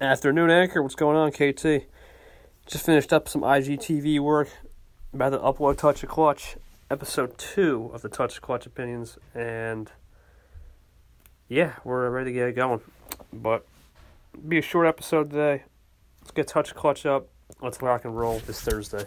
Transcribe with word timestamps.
Afternoon 0.00 0.48
Anchor, 0.48 0.82
what's 0.82 0.94
going 0.94 1.14
on, 1.14 1.30
KT? 1.30 1.86
Just 2.66 2.86
finished 2.86 3.12
up 3.12 3.28
some 3.28 3.42
IGTV 3.42 4.18
work 4.20 4.48
about 5.12 5.28
the 5.28 5.38
upload 5.38 5.76
Touch 5.76 6.02
a 6.02 6.06
Clutch, 6.06 6.56
episode 6.90 7.36
two 7.36 7.90
of 7.92 8.00
the 8.00 8.08
Touch 8.08 8.38
a 8.38 8.40
Clutch 8.40 8.64
opinions, 8.64 9.18
and 9.34 9.92
yeah, 11.50 11.74
we're 11.84 12.08
ready 12.08 12.32
to 12.32 12.34
get 12.34 12.56
going. 12.56 12.80
But 13.30 13.66
be 14.48 14.56
a 14.56 14.62
short 14.62 14.86
episode 14.86 15.32
today. 15.32 15.64
Let's 16.22 16.30
get 16.30 16.48
Touch 16.48 16.70
a 16.70 16.74
Clutch 16.74 17.04
up. 17.04 17.28
Let's 17.60 17.82
rock 17.82 18.06
and 18.06 18.16
roll 18.16 18.38
this 18.38 18.62
Thursday. 18.62 19.04